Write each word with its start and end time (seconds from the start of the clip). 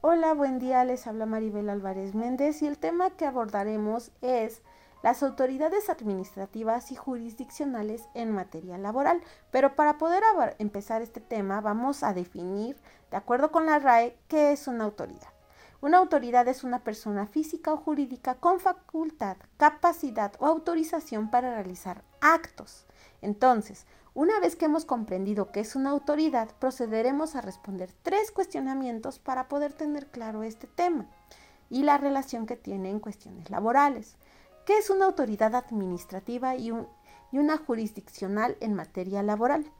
Hola, 0.00 0.32
buen 0.32 0.60
día, 0.60 0.84
les 0.84 1.08
habla 1.08 1.26
Maribel 1.26 1.68
Álvarez 1.68 2.14
Méndez 2.14 2.62
y 2.62 2.68
el 2.68 2.78
tema 2.78 3.10
que 3.10 3.26
abordaremos 3.26 4.12
es 4.22 4.62
las 5.02 5.24
autoridades 5.24 5.90
administrativas 5.90 6.92
y 6.92 6.94
jurisdiccionales 6.94 8.08
en 8.14 8.30
materia 8.30 8.78
laboral. 8.78 9.20
Pero 9.50 9.74
para 9.74 9.98
poder 9.98 10.22
empezar 10.60 11.02
este 11.02 11.20
tema 11.20 11.60
vamos 11.60 12.04
a 12.04 12.14
definir, 12.14 12.76
de 13.10 13.16
acuerdo 13.16 13.50
con 13.50 13.66
la 13.66 13.80
RAE, 13.80 14.16
qué 14.28 14.52
es 14.52 14.68
una 14.68 14.84
autoridad. 14.84 15.32
Una 15.80 15.98
autoridad 15.98 16.48
es 16.48 16.64
una 16.64 16.82
persona 16.82 17.26
física 17.26 17.72
o 17.72 17.76
jurídica 17.76 18.34
con 18.34 18.58
facultad, 18.58 19.36
capacidad 19.58 20.32
o 20.40 20.46
autorización 20.46 21.30
para 21.30 21.54
realizar 21.54 22.02
actos. 22.20 22.84
Entonces, 23.22 23.86
una 24.12 24.40
vez 24.40 24.56
que 24.56 24.64
hemos 24.64 24.84
comprendido 24.84 25.52
qué 25.52 25.60
es 25.60 25.76
una 25.76 25.90
autoridad, 25.90 26.48
procederemos 26.58 27.36
a 27.36 27.42
responder 27.42 27.92
tres 28.02 28.32
cuestionamientos 28.32 29.20
para 29.20 29.46
poder 29.46 29.72
tener 29.72 30.08
claro 30.08 30.42
este 30.42 30.66
tema 30.66 31.06
y 31.70 31.84
la 31.84 31.96
relación 31.96 32.46
que 32.46 32.56
tiene 32.56 32.90
en 32.90 32.98
cuestiones 32.98 33.48
laborales. 33.48 34.16
¿Qué 34.66 34.78
es 34.78 34.90
una 34.90 35.04
autoridad 35.04 35.54
administrativa 35.54 36.56
y, 36.56 36.72
y 37.30 37.38
una 37.38 37.56
jurisdiccional 37.56 38.56
en 38.58 38.74
materia 38.74 39.22
laboral? 39.22 39.70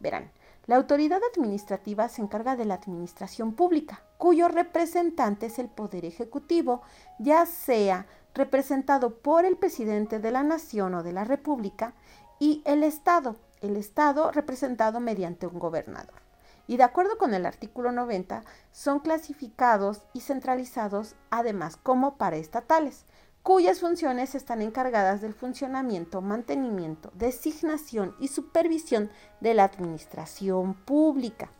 Verán, 0.00 0.32
la 0.66 0.76
autoridad 0.76 1.20
administrativa 1.32 2.08
se 2.08 2.22
encarga 2.22 2.54
de 2.54 2.64
la 2.64 2.74
administración 2.74 3.52
pública, 3.54 4.02
cuyo 4.16 4.46
representante 4.46 5.46
es 5.46 5.58
el 5.58 5.68
Poder 5.68 6.04
Ejecutivo, 6.04 6.82
ya 7.18 7.46
sea 7.46 8.06
representado 8.34 9.18
por 9.18 9.44
el 9.44 9.56
presidente 9.56 10.20
de 10.20 10.30
la 10.30 10.44
Nación 10.44 10.94
o 10.94 11.02
de 11.02 11.12
la 11.12 11.24
República, 11.24 11.94
y 12.38 12.62
el 12.64 12.84
Estado, 12.84 13.36
el 13.60 13.76
Estado 13.76 14.30
representado 14.30 15.00
mediante 15.00 15.46
un 15.46 15.58
gobernador. 15.58 16.22
Y 16.68 16.76
de 16.76 16.84
acuerdo 16.84 17.18
con 17.18 17.34
el 17.34 17.44
artículo 17.44 17.90
90, 17.90 18.44
son 18.70 19.00
clasificados 19.00 20.02
y 20.12 20.20
centralizados 20.20 21.16
además 21.30 21.76
como 21.76 22.16
paraestatales, 22.16 23.04
cuyas 23.42 23.80
funciones 23.80 24.34
están 24.34 24.62
encargadas 24.62 25.20
del 25.20 25.34
funcionamiento, 25.34 26.20
mantenimiento, 26.20 27.10
designación 27.14 28.14
y 28.20 28.28
supervisión 28.28 29.10
de 29.40 29.54
la 29.54 29.64
administración 29.64 30.74
pública. 30.74 31.50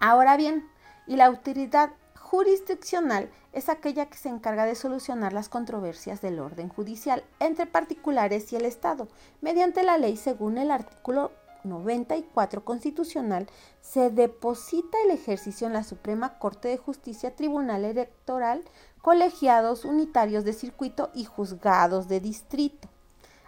Ahora 0.00 0.36
bien, 0.36 0.68
y 1.06 1.16
la 1.16 1.26
autoridad 1.26 1.90
jurisdiccional 2.14 3.30
es 3.54 3.70
aquella 3.70 4.06
que 4.06 4.18
se 4.18 4.28
encarga 4.28 4.66
de 4.66 4.74
solucionar 4.74 5.32
las 5.32 5.48
controversias 5.48 6.20
del 6.20 6.38
orden 6.38 6.68
judicial 6.68 7.24
entre 7.40 7.64
particulares 7.64 8.52
y 8.52 8.56
el 8.56 8.66
Estado. 8.66 9.08
Mediante 9.40 9.82
la 9.82 9.96
ley, 9.96 10.18
según 10.18 10.58
el 10.58 10.70
artículo 10.70 11.32
94 11.64 12.64
constitucional, 12.64 13.48
se 13.80 14.10
deposita 14.10 14.96
el 15.04 15.10
ejercicio 15.10 15.66
en 15.66 15.72
la 15.72 15.84
Suprema 15.84 16.38
Corte 16.38 16.68
de 16.68 16.78
Justicia, 16.78 17.34
Tribunal 17.34 17.84
Electoral, 17.84 18.64
colegiados 19.02 19.84
unitarios 19.84 20.44
de 20.44 20.52
circuito 20.52 21.10
y 21.14 21.24
juzgados 21.24 22.08
de 22.08 22.20
distrito. 22.20 22.88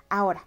Ahora, 0.09 0.47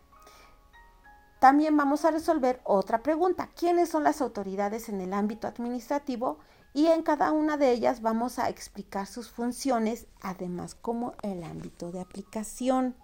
también 1.40 1.76
vamos 1.76 2.06
a 2.06 2.12
resolver 2.12 2.62
otra 2.64 3.04
pregunta. 3.04 3.50
¿Quiénes 3.56 3.90
son 3.90 4.06
las 4.06 4.22
autoridades 4.22 4.88
en 4.88 5.02
el 5.02 5.12
ámbito 5.12 5.46
administrativo? 5.46 6.40
Y 6.74 6.88
en 6.88 7.04
cada 7.04 7.34
una 7.34 7.58
de 7.58 7.72
ellas 7.72 8.02
vamos 8.02 8.40
a 8.40 8.48
explicar 8.50 9.08
sus 9.08 9.30
funciones, 9.30 10.08
además 10.22 10.74
como 10.74 11.14
el 11.22 11.44
ámbito 11.44 11.92
de 11.92 12.00
aplicación. 12.00 12.96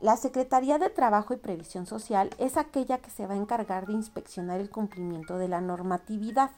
La 0.00 0.16
Secretaría 0.16 0.78
de 0.78 0.90
Trabajo 0.90 1.34
y 1.34 1.38
Previsión 1.38 1.86
Social 1.86 2.30
es 2.38 2.56
aquella 2.56 2.98
que 2.98 3.10
se 3.10 3.26
va 3.26 3.34
a 3.34 3.38
encargar 3.38 3.86
de 3.86 3.92
inspeccionar 3.92 4.60
el 4.60 4.70
cumplimiento 4.70 5.38
de 5.38 5.48
la 5.48 5.60
normatividad 5.60 6.50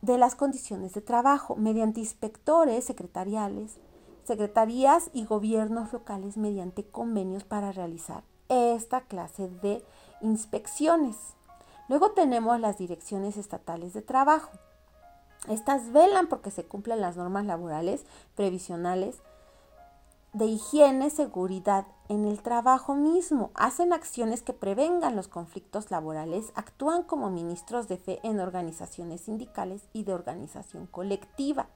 de 0.00 0.18
las 0.18 0.34
condiciones 0.34 0.92
de 0.92 1.00
trabajo 1.00 1.56
mediante 1.56 2.00
inspectores 2.00 2.84
secretariales, 2.84 3.78
secretarías 4.24 5.10
y 5.12 5.24
gobiernos 5.24 5.92
locales 5.92 6.36
mediante 6.36 6.84
convenios 6.84 7.44
para 7.44 7.72
realizar 7.72 8.22
esta 8.48 9.02
clase 9.02 9.48
de 9.48 9.82
inspecciones. 10.20 11.16
Luego 11.88 12.12
tenemos 12.12 12.60
las 12.60 12.78
direcciones 12.78 13.36
estatales 13.36 13.94
de 13.94 14.02
trabajo. 14.02 14.50
Estas 15.48 15.92
velan 15.92 16.26
porque 16.26 16.50
se 16.50 16.64
cumplan 16.64 17.00
las 17.00 17.16
normas 17.16 17.44
laborales, 17.44 18.04
previsionales, 18.34 19.18
de 20.32 20.46
higiene, 20.46 21.10
seguridad 21.10 21.86
en 22.08 22.26
el 22.26 22.42
trabajo 22.42 22.94
mismo, 22.94 23.50
hacen 23.54 23.94
acciones 23.94 24.42
que 24.42 24.52
prevengan 24.52 25.16
los 25.16 25.28
conflictos 25.28 25.90
laborales, 25.90 26.52
actúan 26.54 27.02
como 27.02 27.30
ministros 27.30 27.88
de 27.88 27.96
fe 27.96 28.20
en 28.22 28.40
organizaciones 28.40 29.22
sindicales 29.22 29.88
y 29.94 30.04
de 30.04 30.12
organización 30.12 30.86
colectiva. 30.86 31.66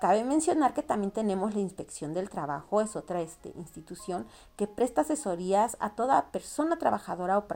Cabe 0.00 0.24
mencionar 0.24 0.74
que 0.74 0.82
también 0.82 1.12
tenemos 1.12 1.54
la 1.54 1.60
inspección 1.60 2.12
del 2.12 2.28
trabajo, 2.28 2.80
es 2.80 2.96
otra 2.96 3.22
este, 3.22 3.52
institución 3.56 4.26
que 4.56 4.66
presta 4.66 5.02
asesorías 5.02 5.76
a 5.80 5.90
toda 5.90 6.26
persona 6.32 6.76
trabajadora 6.76 7.38
o, 7.38 7.46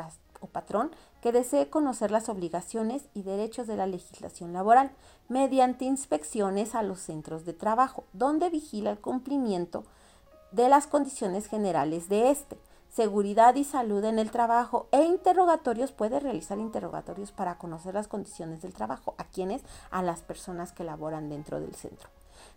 o 0.41 0.47
patrón 0.47 0.93
que 1.21 1.33
desee 1.33 1.69
conocer 1.69 2.13
las 2.13 2.29
obligaciones 2.29 3.09
y 3.15 3.25
derechos 3.25 3.67
de 3.67 3.77
la 3.77 3.87
legislación 3.87 4.53
laboral 4.53 4.93
mediante 5.29 5.85
inspecciones 5.85 6.75
a 6.75 6.83
los 6.83 7.01
centros 7.01 7.45
de 7.45 7.53
trabajo, 7.53 8.05
donde 8.13 8.49
vigila 8.49 8.91
el 8.91 9.01
cumplimiento 9.01 9.85
de 10.53 10.69
las 10.69 10.87
condiciones 10.87 11.47
generales 11.47 12.09
de 12.09 12.31
este, 12.31 12.59
seguridad 12.91 13.55
y 13.55 13.65
salud 13.65 14.05
en 14.05 14.19
el 14.19 14.31
trabajo 14.31 14.89
e 14.91 15.03
interrogatorios, 15.03 15.93
puede 15.93 16.21
realizar 16.21 16.59
interrogatorios 16.59 17.33
para 17.33 17.57
conocer 17.57 17.95
las 17.95 18.09
condiciones 18.09 18.63
del 18.63 18.75
trabajo. 18.75 19.15
¿A 19.19 19.25
quienes? 19.25 19.63
A 19.91 20.03
las 20.03 20.21
personas 20.23 20.73
que 20.73 20.85
laboran 20.85 21.29
dentro 21.29 21.61
del 21.61 21.75
centro. 21.75 22.09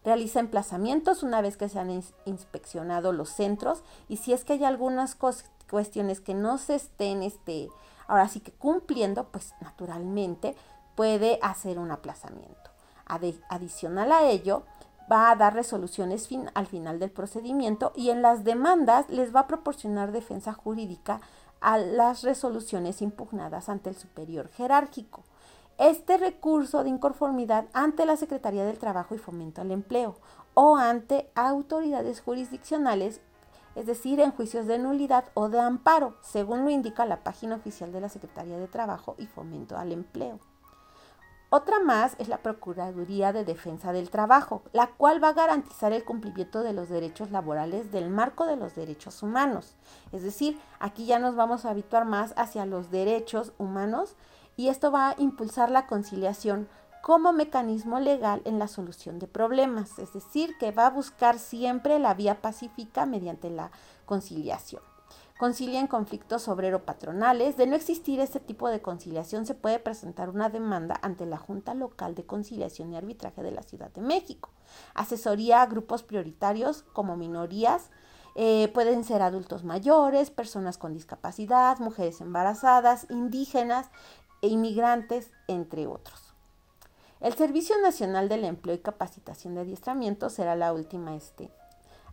Realiza 0.04 0.40
emplazamientos 0.40 1.24
una 1.24 1.42
vez 1.42 1.58
que 1.58 1.70
se 1.70 1.80
han 1.80 2.04
inspeccionado 2.26 3.12
los 3.12 3.30
centros 3.30 3.84
y 4.08 4.18
si 4.18 4.34
es 4.34 4.44
que 4.44 4.54
hay 4.54 4.64
algunas 4.64 5.16
cuestiones 5.70 6.20
que 6.20 6.34
no 6.34 6.58
se 6.58 6.76
estén, 6.76 7.22
este, 7.22 7.70
ahora 8.08 8.28
sí 8.28 8.40
que 8.40 8.52
cumpliendo, 8.52 9.26
pues 9.26 9.54
naturalmente 9.62 10.56
puede 10.96 11.40
hacer 11.42 11.80
un 11.80 11.92
aplazamiento. 11.92 12.72
adicional 13.50 14.12
a 14.12 14.24
ello, 14.24 14.64
va 15.12 15.32
a 15.32 15.36
dar 15.36 15.54
resoluciones 15.54 16.30
al 16.54 16.68
final 16.68 17.00
del 17.00 17.12
procedimiento 17.12 17.92
y 17.96 18.10
en 18.10 18.22
las 18.22 18.44
demandas 18.44 19.10
les 19.10 19.36
va 19.36 19.42
a 19.42 19.48
proporcionar 19.48 20.12
defensa 20.12 20.54
jurídica 20.54 21.22
a 21.62 21.78
las 21.78 22.24
resoluciones 22.24 23.02
impugnadas 23.02 23.70
ante 23.70 23.90
el 23.90 23.96
superior 23.96 24.50
jerárquico. 24.50 25.24
Este 25.78 26.18
recurso 26.18 26.84
de 26.84 26.90
inconformidad 26.90 27.66
ante 27.74 28.06
la 28.06 28.18
Secretaría 28.18 28.66
del 28.66 28.78
Trabajo 28.78 29.16
y 29.16 29.18
Fomento 29.18 29.62
al 29.62 29.72
Empleo 29.72 30.18
o 30.54 30.78
ante 30.78 31.32
autoridades 31.36 32.22
jurisdiccionales, 32.22 33.22
es 33.76 33.88
decir, 33.88 34.20
en 34.20 34.32
juicios 34.32 34.68
de 34.68 34.78
nulidad 34.78 35.26
o 35.34 35.50
de 35.50 35.60
amparo, 35.60 36.16
según 36.22 36.64
lo 36.64 36.70
indica 36.70 37.06
la 37.06 37.24
página 37.24 37.56
oficial 37.56 37.92
de 37.92 38.02
la 38.02 38.10
Secretaría 38.10 38.60
de 38.60 38.68
Trabajo 38.68 39.16
y 39.18 39.26
Fomento 39.26 39.78
al 39.78 39.92
Empleo. 39.92 40.40
Otra 41.56 41.80
más 41.80 42.16
es 42.18 42.30
la 42.30 42.40
Procuraduría 42.40 43.32
de 43.32 43.46
Defensa 43.46 43.94
del 43.94 44.10
Trabajo, 44.10 44.64
la 44.72 44.88
cual 44.88 45.24
va 45.24 45.28
a 45.28 45.34
garantizar 45.34 45.94
el 45.94 46.04
cumplimiento 46.04 46.64
de 46.64 46.74
los 46.74 46.90
derechos 46.90 47.30
laborales 47.30 47.92
del 47.92 48.10
marco 48.10 48.48
de 48.48 48.56
los 48.56 48.74
derechos 48.74 49.22
humanos. 49.22 49.76
Es 50.12 50.24
decir, 50.24 50.60
aquí 50.80 51.06
ya 51.06 51.20
nos 51.20 51.36
vamos 51.36 51.64
a 51.64 51.70
habituar 51.70 52.06
más 52.06 52.34
hacia 52.38 52.66
los 52.66 52.90
derechos 52.90 53.54
humanos 53.60 54.16
y 54.58 54.70
esto 54.70 54.92
va 54.92 55.10
a 55.10 55.16
impulsar 55.20 55.70
la 55.70 55.86
conciliación 55.86 56.68
como 57.04 57.34
mecanismo 57.34 58.00
legal 58.00 58.42
en 58.46 58.58
la 58.58 58.68
solución 58.68 59.20
de 59.20 59.28
problemas, 59.28 60.00
es 60.00 60.12
decir, 60.12 60.58
que 60.58 60.72
va 60.72 60.88
a 60.88 60.90
buscar 60.90 61.38
siempre 61.38 62.00
la 62.00 62.16
vía 62.16 62.42
pacífica 62.42 63.06
mediante 63.06 63.52
la 63.52 63.70
conciliación 64.08 64.82
concilian 65.44 65.88
conflictos 65.88 66.48
obrero-patronales. 66.48 67.58
De 67.58 67.68
no 67.68 67.76
existir 67.76 68.22
este 68.22 68.40
tipo 68.40 68.70
de 68.70 68.82
conciliación, 68.82 69.46
se 69.46 69.54
puede 69.54 69.78
presentar 69.78 70.30
una 70.30 70.48
demanda 70.48 70.98
ante 71.02 71.26
la 71.26 71.36
Junta 71.36 71.74
Local 71.74 72.16
de 72.16 72.26
Conciliación 72.26 72.94
y 72.94 72.96
Arbitraje 72.96 73.44
de 73.44 73.52
la 73.52 73.62
Ciudad 73.62 73.92
de 73.92 74.00
México. 74.00 74.52
Asesoría 74.94 75.62
a 75.62 75.66
grupos 75.66 76.02
prioritarios 76.02 76.84
como 76.94 77.18
minorías. 77.18 77.90
Eh, 78.36 78.72
pueden 78.74 79.04
ser 79.04 79.22
adultos 79.22 79.66
mayores, 79.66 80.32
personas 80.32 80.78
con 80.78 80.94
discapacidad, 80.94 81.78
mujeres 81.80 82.22
embarazadas, 82.22 83.06
indígenas 83.10 83.90
e 84.42 84.48
inmigrantes, 84.48 85.30
entre 85.50 85.88
otros. 85.88 86.34
El 87.20 87.34
Servicio 87.34 87.76
Nacional 87.82 88.30
del 88.30 88.46
Empleo 88.46 88.76
y 88.76 88.80
Capacitación 88.80 89.56
de 89.56 89.62
Adiestramiento 89.62 90.30
será 90.30 90.56
la 90.56 90.72
última 90.72 91.18
este, 91.18 91.52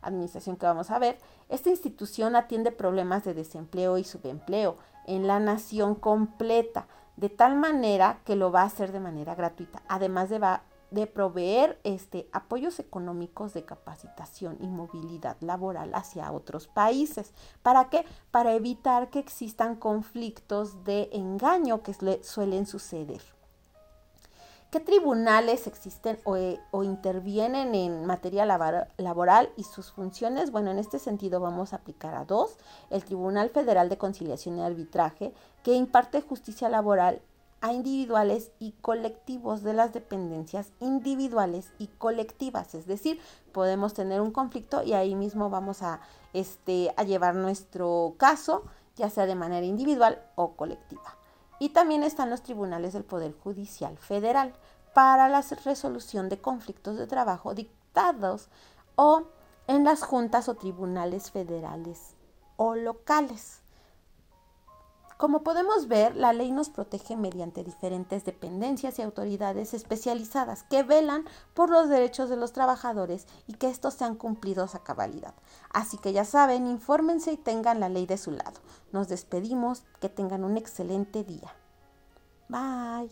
administración 0.03 0.57
que 0.57 0.67
vamos 0.67 0.91
a 0.91 0.99
ver, 0.99 1.19
esta 1.49 1.71
institución 1.71 2.37
atiende 2.37 2.73
problemas 2.73 3.25
de 3.25 3.35
desempleo 3.35 3.99
y 3.99 4.05
subempleo 4.05 4.77
en 5.07 5.27
la 5.27 5.41
nación 5.41 5.95
completa, 5.95 6.87
de 7.17 7.29
tal 7.29 7.57
manera 7.57 8.21
que 8.25 8.37
lo 8.37 8.53
va 8.53 8.63
a 8.63 8.67
hacer 8.67 8.93
de 8.93 9.01
manera 9.01 9.35
gratuita, 9.35 9.83
además 9.89 10.31
de, 10.31 10.41
de 10.91 11.07
proveer 11.07 11.79
este, 11.85 12.29
apoyos 12.33 12.79
económicos 12.79 13.53
de 13.53 13.65
capacitación 13.65 14.57
y 14.61 14.69
movilidad 14.69 15.37
laboral 15.41 15.95
hacia 15.95 16.33
otros 16.33 16.67
países. 16.67 17.33
¿Para 17.63 17.91
qué? 17.91 18.05
Para 18.31 18.55
evitar 18.55 19.11
que 19.11 19.19
existan 19.19 19.77
conflictos 19.77 20.85
de 20.85 21.11
engaño 21.13 21.83
que 21.83 21.95
suelen 22.23 22.67
suceder. 22.67 23.40
¿Qué 24.71 24.79
tribunales 24.79 25.67
existen 25.67 26.21
o, 26.23 26.85
intervienen 26.85 27.75
en 27.75 28.07
materia 28.07 28.47
laboral 28.47 29.51
y 29.57 29.65
sus 29.65 29.91
funciones? 29.91 30.53
Bueno, 30.53 30.71
en 30.71 30.79
este 30.79 31.01
sentido 31.01 31.41
vamos 31.41 31.73
a 31.73 31.77
aplicar 31.77 32.15
a 32.15 32.25
dos. 32.25 32.57
El 32.89 33.05
Tribunal 33.05 33.51
Federal 33.51 33.89
de 33.89 33.99
Conciliación 33.99 34.59
y 34.59 34.63
Arbitraje, 34.63 35.35
que 35.65 35.75
imparte 35.75 36.21
justicia 36.21 36.69
laboral 36.69 37.21
a 37.61 37.73
individuales 37.73 38.53
y 38.61 38.71
colectivos 38.81 39.65
de 39.65 39.73
las 39.73 39.93
dependencias 39.93 40.69
individuales 40.79 41.73
y 41.81 41.89
colectivas. 41.89 42.77
Es 42.77 42.87
decir, 42.87 43.21
podemos 43.51 43.93
tener 43.93 44.21
un 44.21 44.31
conflicto 44.31 44.85
y 44.85 44.93
ahí 44.93 45.17
mismo 45.17 45.51
vamos 45.51 45.83
a, 45.83 46.01
este, 46.33 46.95
llevar 47.05 47.35
nuestro 47.35 48.15
caso, 48.19 48.63
ya 48.95 49.11
sea 49.11 49.27
de 49.27 49.35
manera 49.35 49.67
individual 49.67 50.23
o 50.37 50.53
colectiva. 50.53 51.20
Y 51.61 51.69
también 51.69 52.03
están 52.03 52.31
los 52.31 52.43
tribunales 52.43 52.95
del 52.95 53.05
Poder 53.05 53.33
Judicial 53.33 53.97
Federal 53.99 54.55
para 54.95 55.29
la 55.29 55.43
resolución 55.65 56.29
de 56.29 56.41
conflictos 56.41 56.97
de 56.97 57.07
trabajo 57.07 57.55
dictados 57.55 58.49
o 58.97 59.25
en 59.69 59.85
las 59.85 60.03
juntas 60.03 60.49
o 60.49 60.55
tribunales 60.55 61.31
federales 61.31 62.17
o 62.57 62.75
locales. 62.75 63.60
Como 65.21 65.43
podemos 65.43 65.87
ver, 65.87 66.17
la 66.17 66.33
ley 66.33 66.51
nos 66.51 66.71
protege 66.71 67.15
mediante 67.15 67.63
diferentes 67.63 68.25
dependencias 68.25 68.99
y 68.99 69.03
autoridades 69.03 69.75
especializadas 69.75 70.63
que 70.63 70.83
velan 70.83 71.27
por 71.53 71.69
los 71.69 71.91
derechos 71.91 72.31
de 72.31 72.39
los 72.39 72.55
trabajadores 72.55 73.27
y 73.47 73.53
que 73.53 73.69
estos 73.69 73.93
sean 73.93 74.15
cumplidos 74.15 74.75
a 74.75 74.83
cabalidad. 74.83 75.35
Así 75.75 75.99
que 75.99 76.15
ya 76.15 76.25
saben, 76.25 76.67
infórmense 76.67 77.33
y 77.33 77.37
tengan 77.37 77.81
la 77.81 77.91
ley 77.91 78.07
de 78.07 78.17
su 78.17 78.31
lado. 78.31 78.61
Nos 78.93 79.09
despedimos, 79.09 79.83
que 80.01 80.09
tengan 80.09 80.43
un 80.43 80.57
excelente 80.57 81.23
día. 81.23 81.55
Bye. 82.49 83.11